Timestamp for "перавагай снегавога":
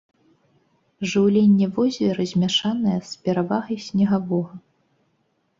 3.29-4.53